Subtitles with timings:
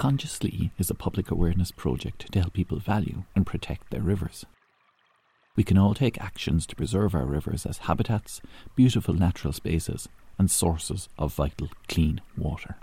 [0.00, 4.46] Conscious Lee is a public awareness project to help people value and protect their rivers.
[5.56, 8.40] We can all take actions to preserve our rivers as habitats,
[8.74, 10.08] beautiful natural spaces,
[10.38, 12.76] and sources of vital clean water.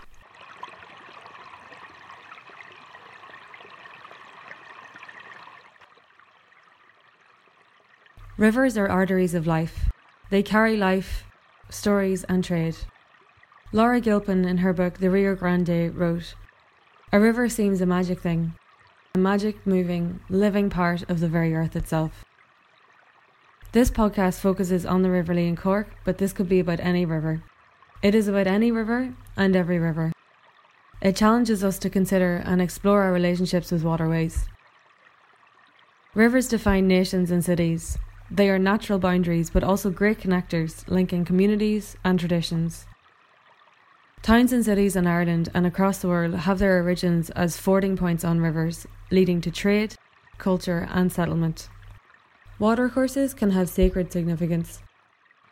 [8.36, 9.90] Rivers are arteries of life.
[10.30, 11.24] They carry life,
[11.68, 12.76] stories, and trade.
[13.72, 16.36] Laura Gilpin, in her book The Rio Grande, wrote
[17.10, 18.52] A river seems a magic thing,
[19.14, 22.22] a magic, moving, living part of the very earth itself.
[23.72, 27.06] This podcast focuses on the River Lee in Cork, but this could be about any
[27.06, 27.42] river.
[28.02, 30.12] It is about any river and every river.
[31.00, 34.46] It challenges us to consider and explore our relationships with waterways.
[36.14, 37.96] Rivers define nations and cities.
[38.30, 42.87] They are natural boundaries, but also great connectors, linking communities and traditions.
[44.22, 48.24] Towns and cities in Ireland and across the world have their origins as fording points
[48.24, 49.94] on rivers, leading to trade,
[50.36, 51.68] culture, and settlement.
[52.58, 54.80] Watercourses can have sacred significance.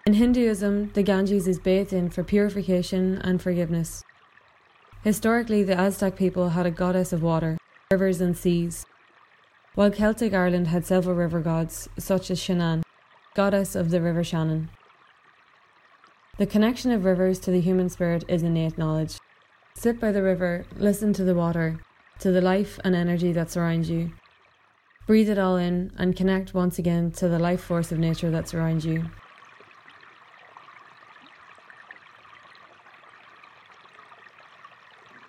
[0.07, 4.05] In Hinduism, the Ganges is bathed in for purification and forgiveness.
[5.03, 7.59] Historically, the Aztec people had a goddess of water,
[7.91, 8.87] rivers, and seas,
[9.75, 12.83] while Celtic Ireland had several river gods, such as Shannon,
[13.35, 14.69] goddess of the River Shannon.
[16.39, 19.17] The connection of rivers to the human spirit is innate knowledge.
[19.75, 21.81] Sit by the river, listen to the water,
[22.19, 24.13] to the life and energy that surrounds you.
[25.07, 28.49] Breathe it all in and connect once again to the life force of nature that
[28.49, 29.07] surrounds you.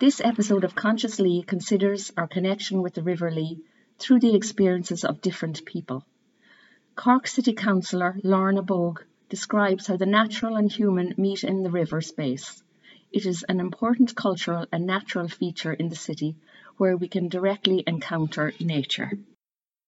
[0.00, 3.62] This episode of Conscious Lee considers our connection with the River Lee
[3.98, 6.04] through the experiences of different people.
[6.96, 12.00] Cork City Councillor Lorna Bogue describes how the natural and human meet in the river
[12.00, 12.62] space.
[13.12, 16.36] It is an important cultural and natural feature in the city
[16.76, 19.10] where we can directly encounter nature.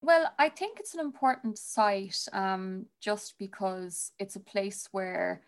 [0.03, 5.43] Well, I think it's an important site um, just because it's a place where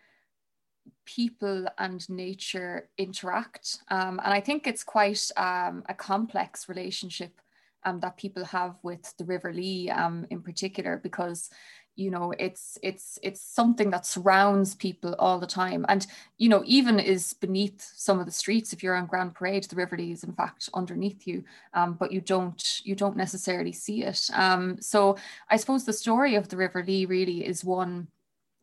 [1.06, 3.78] people and nature interact.
[3.88, 7.40] Um, and I think it's quite um, a complex relationship
[7.84, 11.50] um, that people have with the River Lee um, in particular, because
[11.96, 15.84] you know it's it's it's something that surrounds people all the time.
[15.88, 16.06] And
[16.38, 19.76] you know even is beneath some of the streets if you're on grand parade the
[19.76, 21.44] river lee is in fact underneath you
[21.74, 24.28] um, but you don't you don't necessarily see it.
[24.34, 25.16] Um, so
[25.50, 28.08] i suppose the story of the river lee really is one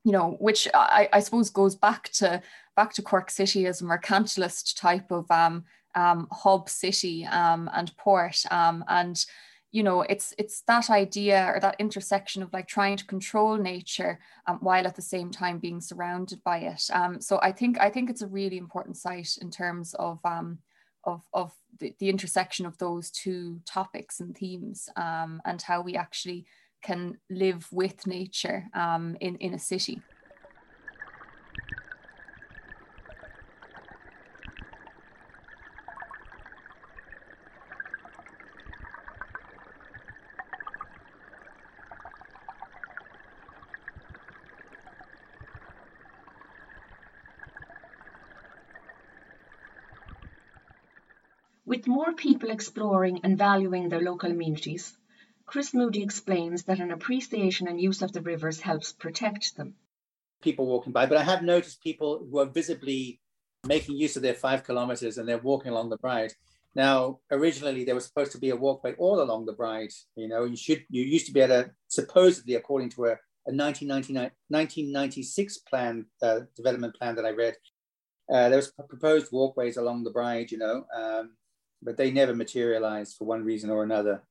[0.03, 2.41] you know which i, I suppose goes back to
[2.75, 5.65] back to cork city as a mercantilist type of um,
[5.95, 9.25] um, hub city um, and port um, and
[9.71, 14.19] you know it's it's that idea or that intersection of like trying to control nature
[14.47, 17.89] um, while at the same time being surrounded by it um, so i think i
[17.89, 20.57] think it's a really important site in terms of um,
[21.05, 25.95] of, of the, the intersection of those two topics and themes um, and how we
[25.95, 26.45] actually
[26.81, 30.01] can live with nature um, in, in a city.
[51.79, 54.97] With more people exploring and valuing their local amenities,
[55.45, 59.75] Chris Moody explains that an appreciation and use of the rivers helps protect them.
[60.41, 63.21] People walking by, but I have noticed people who are visibly
[63.65, 66.33] making use of their five kilometers and they're walking along the Bride.
[66.75, 69.93] Now, originally there was supposed to be a walkway all along the Bride.
[70.17, 73.11] You know, you should you used to be able to supposedly, according to a,
[73.47, 77.55] a 1996 plan uh, development plan that I read,
[78.29, 80.51] uh, there was proposed walkways along the Bride.
[80.51, 81.37] You know, um,
[81.81, 84.23] but they never materialized for one reason or another.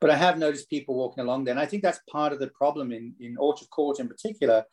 [0.00, 2.48] But I have noticed people walking along there, and I think that's part of the
[2.48, 4.64] problem in, in Orchard Court in particular.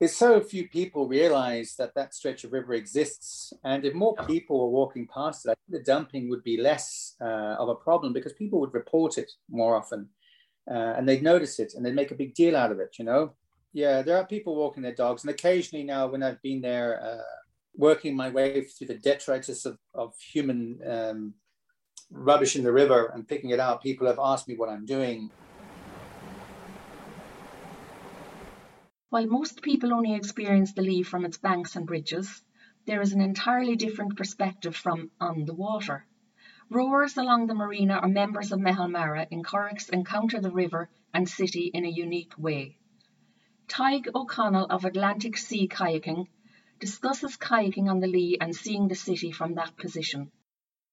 [0.00, 4.58] Is so few people realize that that stretch of river exists, and if more people
[4.58, 8.12] were walking past it, I think the dumping would be less uh, of a problem
[8.12, 10.08] because people would report it more often,
[10.68, 12.96] uh, and they'd notice it and they'd make a big deal out of it.
[12.98, 13.34] You know,
[13.72, 17.43] yeah, there are people walking their dogs, and occasionally now when I've been there, uh,
[17.76, 21.34] working my way through the detritus of, of human um,
[22.10, 25.30] rubbish in the river and picking it out, people have asked me what I'm doing.
[29.10, 32.42] While most people only experience the Lee from its banks and bridges,
[32.86, 36.06] there is an entirely different perspective from on the water.
[36.70, 41.28] Rowers along the marina or members of Meitheal Mara in Corks encounter the river and
[41.28, 42.78] city in a unique way.
[43.68, 46.26] Tig O'Connell of Atlantic Sea Kayaking
[46.80, 50.30] discusses kayaking on the Lee and seeing the city from that position.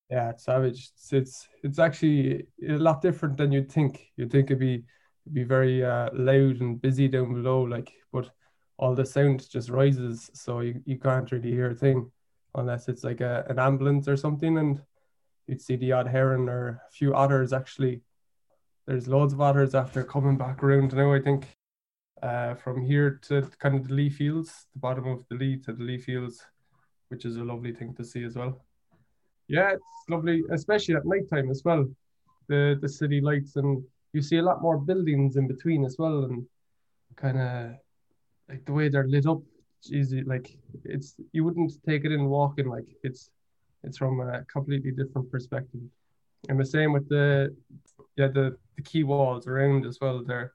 [0.10, 0.92] Yeah, it's savage.
[0.94, 4.12] It's, it's it's actually a lot different than you'd think.
[4.18, 4.84] You'd think it'd be
[5.26, 8.30] it'd be very uh, loud and busy down below, like, but
[8.78, 12.12] all the sound just rises, so you, you can't really hear a thing
[12.56, 14.82] unless it's like a, an ambulance or something, and
[15.48, 18.02] you'd see the odd heron or a few otters actually.
[18.88, 21.48] There's loads of otters after coming back around now, I think.
[22.22, 25.74] Uh, from here to kind of the Lee Fields, the bottom of the Lee to
[25.74, 26.46] the Lee Fields,
[27.08, 28.64] which is a lovely thing to see as well.
[29.48, 31.90] Yeah, it's lovely, especially at night time as well.
[32.48, 33.84] The the city lights and
[34.14, 36.46] you see a lot more buildings in between as well, and
[37.16, 37.72] kind of
[38.50, 39.42] like the way they're lit up.
[39.80, 42.68] It's easy, like it's you wouldn't take it in walking.
[42.68, 43.32] Like it's
[43.84, 45.82] it's from a completely different perspective.
[46.50, 47.56] And the same with the
[48.16, 50.24] yeah the the quay walls around as well.
[50.24, 50.54] They're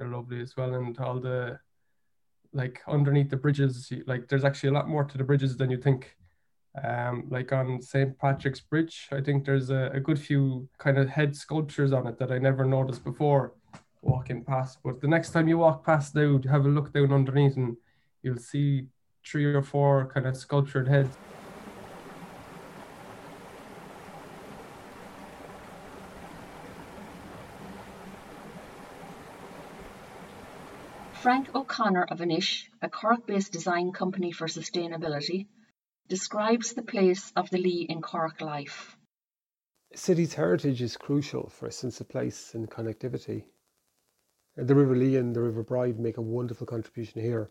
[0.00, 1.60] they're lovely as well, and all the
[2.52, 3.92] like underneath the bridges.
[4.06, 6.16] Like there's actually a lot more to the bridges than you think.
[6.82, 8.16] Um, like on St.
[8.18, 12.18] Patrick's Bridge, I think there's a, a good few kind of head sculptures on it
[12.18, 13.54] that I never noticed before
[14.02, 14.78] walking past.
[14.82, 17.76] But the next time you walk past now, have a look down underneath and
[18.22, 18.86] you'll see
[19.26, 21.14] three or four kind of sculptured heads.
[31.20, 35.48] Frank O'Connor of Anish, a Cork-based design company for sustainability,
[36.08, 38.96] describes the place of the Lee in Cork life.
[39.94, 43.44] city's heritage is crucial for a sense of place and connectivity.
[44.56, 47.50] The River Lee and the River Bride make a wonderful contribution here,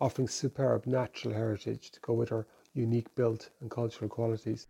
[0.00, 4.66] offering superb natural heritage to go with our unique built and cultural qualities.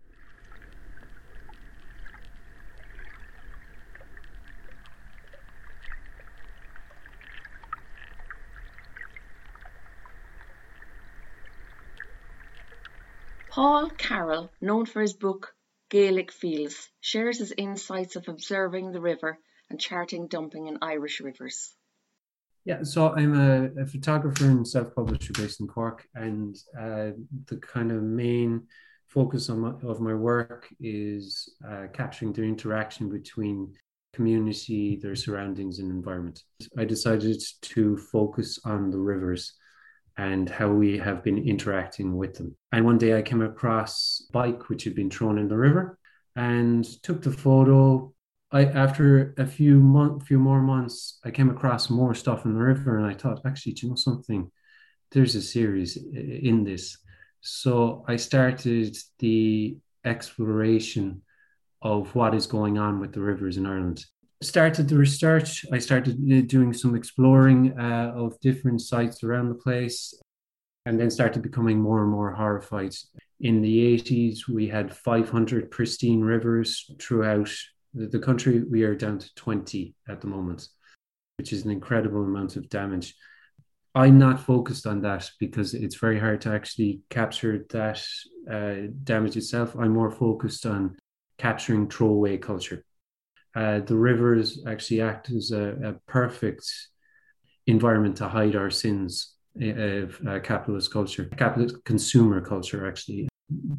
[13.60, 15.52] Paul Carroll, known for his book
[15.90, 21.74] Gaelic Fields, shares his insights of observing the river and charting dumping in Irish rivers.
[22.64, 27.10] Yeah, so I'm a, a photographer and self-publisher based in Cork, and uh,
[27.48, 28.62] the kind of main
[29.08, 33.74] focus my, of my work is uh, capturing the interaction between
[34.14, 36.44] community, their surroundings, and environment.
[36.78, 39.52] I decided to focus on the rivers
[40.16, 42.56] and how we have been interacting with them.
[42.72, 45.98] And one day I came across a bike which had been thrown in the river
[46.36, 48.12] and took the photo.
[48.52, 52.60] I after a few month, few more months, I came across more stuff in the
[52.60, 54.50] river, and I thought, actually, do you know something?
[55.12, 56.98] There's a series in this.
[57.40, 61.22] So I started the exploration
[61.82, 64.04] of what is going on with the rivers in Ireland
[64.42, 65.66] started the research.
[65.70, 70.14] I started doing some exploring uh, of different sites around the place
[70.86, 72.94] and then started becoming more and more horrified.
[73.40, 77.50] In the 80s, we had 500 pristine rivers throughout
[77.92, 78.62] the country.
[78.62, 80.68] We are down to 20 at the moment,
[81.36, 83.14] which is an incredible amount of damage.
[83.94, 88.02] I'm not focused on that because it's very hard to actually capture that
[88.50, 89.76] uh, damage itself.
[89.78, 90.96] I'm more focused on
[91.36, 92.84] capturing throwaway culture
[93.54, 96.64] uh, the rivers actually act as a, a, perfect
[97.66, 103.28] environment to hide our sins of uh, capitalist culture, capitalist consumer culture, actually.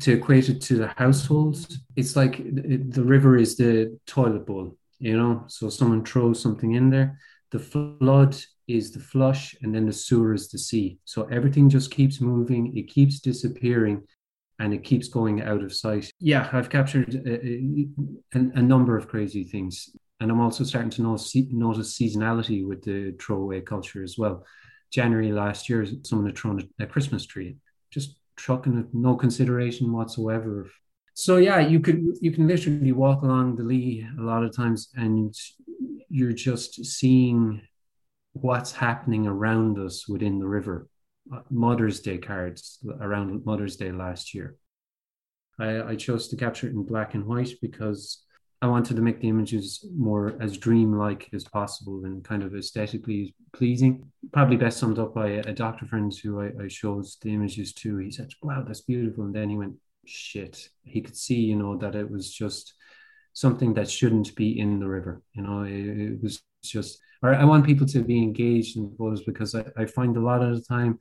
[0.01, 5.17] To equate it to the households, it's like the river is the toilet bowl, you
[5.17, 5.45] know?
[5.48, 7.17] So someone throws something in there,
[7.51, 8.36] the flood
[8.67, 11.00] is the flush, and then the sewer is the sea.
[11.05, 14.03] So everything just keeps moving, it keeps disappearing,
[14.60, 16.12] and it keeps going out of sight.
[16.20, 17.88] Yeah, I've captured uh, uh, a,
[18.36, 19.89] a, a number of crazy things.
[20.20, 24.46] And I'm also starting to notice, notice seasonality with the throwaway culture as well.
[24.91, 27.55] January last year, someone had thrown a, Christmas tree,
[27.89, 30.70] just trucking it, no consideration whatsoever.
[31.15, 34.89] So yeah, you could you can literally walk along the Lee a lot of times,
[34.96, 35.34] and
[36.10, 37.62] you're just seeing
[38.34, 40.88] what's happening around us within the river
[41.49, 44.55] Mother's Day cards around Mother's Day last year.
[45.59, 48.23] I, I chose to capture it in black and white because
[48.61, 53.35] I wanted to make the images more as dreamlike as possible and kind of aesthetically
[53.53, 54.11] pleasing.
[54.31, 57.97] Probably best summed up by a, doctor friend who I, I showed the images to.
[57.97, 59.25] He said, Wow, that's beautiful.
[59.25, 59.75] And then he went,
[60.05, 60.69] Shit.
[60.83, 62.75] He could see, you know, that it was just
[63.33, 65.23] something that shouldn't be in the river.
[65.33, 69.24] You know, it, it was just or I want people to be engaged in photos
[69.24, 71.00] because I, I find a lot of the time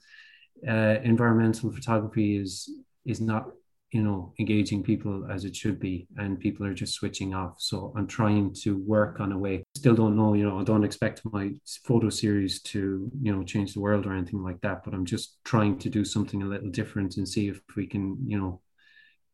[0.69, 2.71] uh, environmental photography is
[3.07, 3.47] is not
[3.91, 7.55] you know engaging people as it should be and people are just switching off.
[7.59, 9.65] So i'm trying to work on a way.
[9.77, 11.53] Still don't know you know i don't expect my
[11.85, 15.43] photo series to you know change the world or anything like that but i'm just
[15.45, 18.61] trying to do something a little different and see if we can you know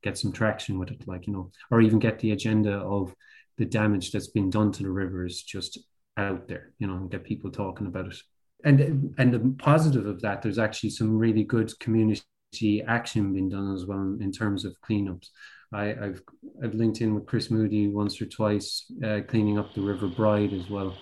[0.06, 3.14] get some traction with it, like you know, or even get the agenda of
[3.58, 5.78] the damage that's been done to the rivers just
[6.16, 8.16] out there, you know, get people talking about it.
[8.64, 13.74] And and the positive of that, there's actually some really good community action being done
[13.74, 15.28] as well in, in terms of cleanups.
[15.72, 16.20] I, have
[16.62, 20.52] I've linked in with Chris Moody once or twice, uh, cleaning up the River Bride
[20.52, 20.96] as well.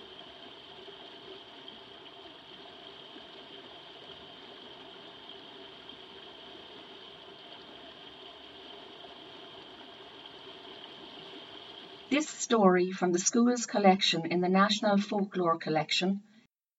[12.14, 16.22] This story from the school's collection in the National Folklore Collection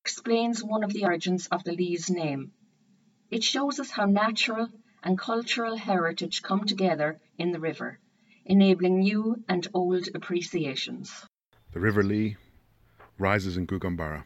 [0.02, 2.54] explains one of the origins of the Lee's name.
[3.30, 4.70] It shows us how natural
[5.04, 8.00] and cultural heritage come together in the river,
[8.46, 11.26] enabling new and old appreciations.
[11.74, 12.38] The River Lee
[13.20, 14.26] rises in Gougane Barra,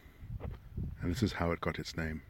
[1.02, 2.22] and this is how it got its name.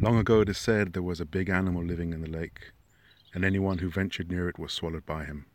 [0.00, 2.72] Long ago, it is said there was a big animal living in the lake,
[3.32, 5.46] and anyone who ventured near it was swallowed by him.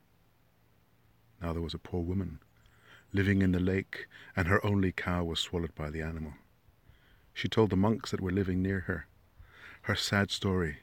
[1.43, 2.39] Now there was a poor woman
[3.11, 6.35] living in the lake, and her only cow was swallowed by the animal.
[7.33, 9.07] She told the monks that were living near her
[9.81, 10.77] her sad story,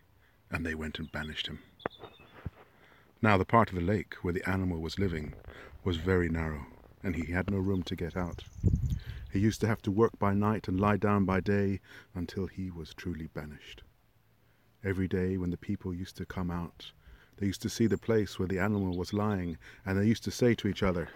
[0.51, 1.61] and they went and banished him.
[3.23, 5.33] Now the part of the lake where the animal was living
[5.83, 6.67] was very narrow,
[7.03, 8.45] and he had no room to get out.
[9.33, 11.81] He used to have to work by night and lie down by day
[12.15, 13.83] until he was truly banished.
[14.85, 16.93] Every day when the people used to come out,
[17.41, 19.57] they used to see the place where the animal was lying,
[19.87, 21.09] and they used to say to each other,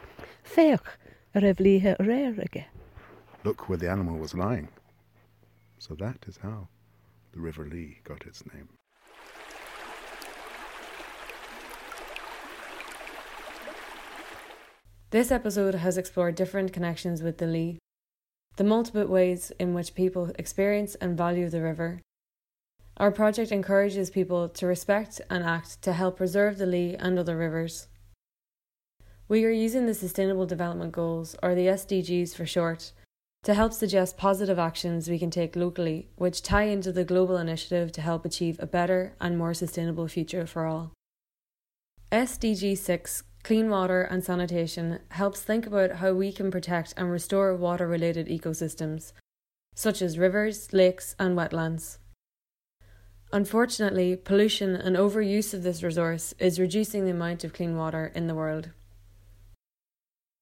[3.44, 4.68] Look where the animal was lying.
[5.78, 6.68] So that is how
[7.32, 8.70] the River Lee got its name.
[15.10, 17.78] This episode has explored different connections with the Lee,
[18.56, 22.00] the multiple ways in which people experience and value the river,
[22.96, 27.36] our project encourages people to respect and act to help preserve the Lee and other
[27.36, 27.88] rivers.
[29.26, 32.92] We are using the Sustainable Development Goals, or the SDGs for short,
[33.42, 37.90] to help suggest positive actions we can take locally, which tie into the global initiative
[37.92, 40.92] to help achieve a better and more sustainable future for all.
[42.12, 47.56] SDG 6, Clean Water and Sanitation, helps think about how we can protect and restore
[47.56, 49.12] water related ecosystems,
[49.74, 51.98] such as rivers, lakes, and wetlands.
[53.34, 58.28] Unfortunately, pollution and overuse of this resource is reducing the amount of clean water in
[58.28, 58.70] the world.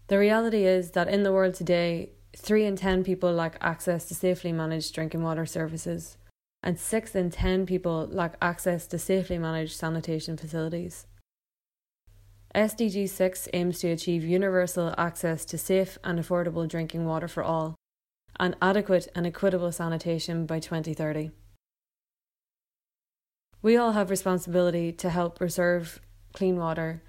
[0.09, 4.15] The reality is that in the world today, 3 in 10 people lack access to
[4.15, 6.19] safely managed drinking water services,
[6.63, 11.07] and 6 in 10 people lack access to safely managed sanitation facilities.
[12.55, 17.75] SDG 6 aims to achieve universal access to safe and affordable drinking water for all,
[18.39, 21.31] and adequate and equitable sanitation by 2030.
[23.63, 26.01] We all have responsibility to help preserve
[26.33, 27.01] clean water.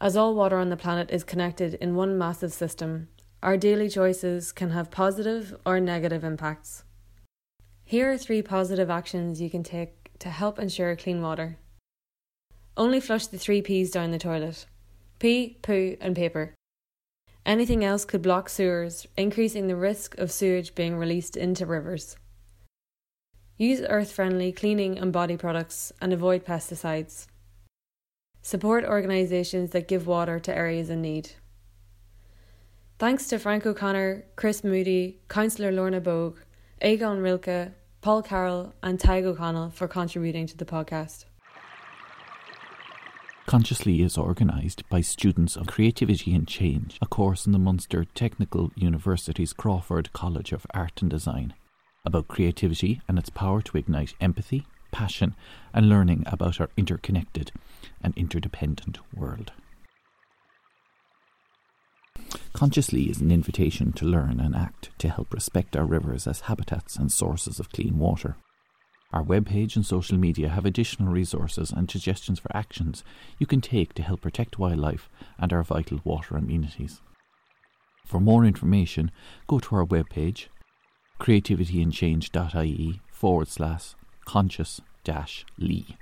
[0.00, 3.06] As all water on the planet is connected in one massive system,
[3.40, 6.82] our daily choices can have positive or negative impacts.
[7.84, 11.56] Here are three positive actions you can take to help ensure clean water.
[12.76, 14.66] Only flush the three P's down the toilet
[15.20, 16.54] pee, poo, and paper.
[17.46, 22.16] Anything else could block sewers, increasing the risk of sewage being released into rivers.
[23.60, 27.26] Use earth friendly cleaning and body products and avoid pesticides.
[28.40, 31.32] Support organisations that give water to areas in need.
[32.98, 36.38] Thanks to Frank O'Connor, Chris Moody, Councillor Lorna Bogue,
[36.80, 41.26] Aegon Rilke, Paul Carroll, and Tig O'Connell for contributing to the podcast.
[43.44, 48.06] Conscious Lee is organised by students of Creativity and Change, a course in the Munster
[48.14, 51.52] Technical University's Crawford College of Art and Design
[52.04, 55.34] about creativity and its power to ignite empathy, passion,
[55.72, 57.52] and learning about our interconnected
[58.02, 59.52] and interdependent world.
[62.52, 66.40] Conscious Lee is an invitation to learn and act to help respect our rivers as
[66.40, 68.36] habitats and sources of clean water.
[69.12, 73.02] Our webpage and social media have additional resources and suggestions for actions
[73.38, 77.00] you can take to help protect wildlife and our vital water amenities.
[78.04, 79.10] For more information,
[79.48, 80.46] go to our webpage
[81.20, 85.96] creativityandchange.ie forward slash conscious dash Lee.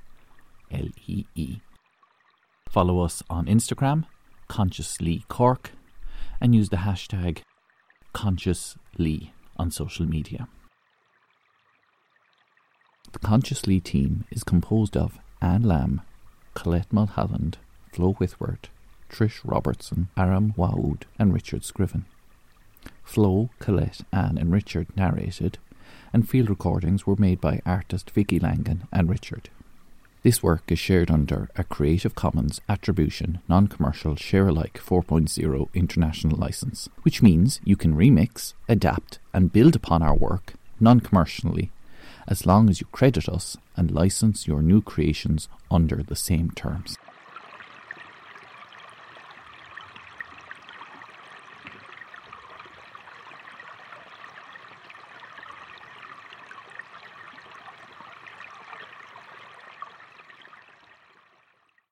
[0.70, 1.58] L E E.
[2.70, 4.04] Follow us on Instagram,
[4.48, 5.72] Consciously Cork,
[6.40, 7.38] and use the hashtag
[8.14, 10.48] ConsciousLee on social media.
[13.12, 16.02] The Conscious Lee team is composed of Anne Lamb,
[16.54, 17.56] Colette Mulholland,
[17.92, 18.68] Flo Whitworth,
[19.10, 22.04] Trish Robertson, Aram Waoud, and Richard Scriven.
[23.08, 25.56] Flo, Colette, Anne, and Richard narrated,
[26.12, 29.48] and field recordings were made by artist Vicky Langan and Richard.
[30.22, 36.36] This work is shared under a Creative Commons Attribution Non Commercial Share Alike 4.0 International
[36.36, 41.72] License, which means you can remix, adapt, and build upon our work non commercially
[42.26, 46.98] as long as you credit us and license your new creations under the same terms.